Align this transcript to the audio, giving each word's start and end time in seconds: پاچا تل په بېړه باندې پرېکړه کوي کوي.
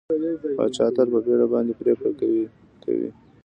پاچا 0.55 0.85
تل 0.95 1.07
په 1.13 1.19
بېړه 1.25 1.45
باندې 1.53 1.73
پرېکړه 1.81 2.11
کوي 2.19 2.43
کوي. 2.83 3.09